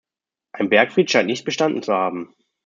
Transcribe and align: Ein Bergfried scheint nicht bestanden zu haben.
Ein 0.53 0.69
Bergfried 0.69 1.11
scheint 1.11 1.27
nicht 1.27 1.45
bestanden 1.45 1.83
zu 1.83 1.93
haben. 1.93 2.33